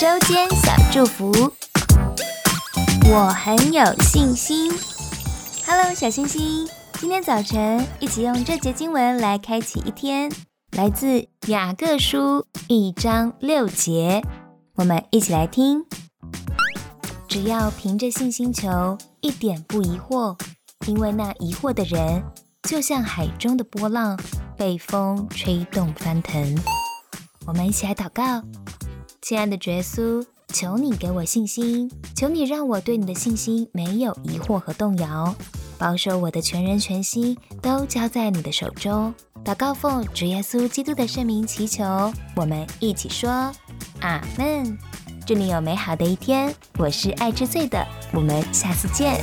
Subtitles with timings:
[0.00, 1.32] 周间小祝福，
[3.10, 4.70] 我很有信心。
[5.66, 6.68] Hello，小星星，
[7.00, 10.30] 今天早晨一起用这节经文来开启一天，
[10.70, 14.22] 来自雅各书一章六节，
[14.76, 15.84] 我们一起来听。
[17.26, 20.38] 只要凭着信心求，一点不疑惑，
[20.86, 22.22] 因为那疑惑的人，
[22.62, 24.16] 就像海中的波浪，
[24.56, 26.56] 被风吹动翻腾。
[27.46, 28.44] 我们一起来祷告。
[29.20, 35.34] 亲爱的耶稣，求你给我信心，求你让我对你的信心没有疑惑和动摇，
[35.76, 39.12] 保守我的全人全心都交在你的手中。
[39.44, 43.30] 祷告奉主耶稣基督的圣名祈求，我们一起说
[44.00, 44.78] 阿门。
[45.26, 46.54] 祝你有美好的一天。
[46.78, 49.22] 我是爱吃醉的，我们下次见。